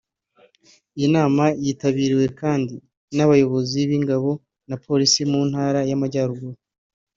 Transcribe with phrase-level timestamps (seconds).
[0.95, 2.73] Iyi nama yitabiriwe kandi
[3.15, 4.29] n’abayobozi b’ingabo
[4.69, 6.57] na Police mu Ntara y’Amajyaruguru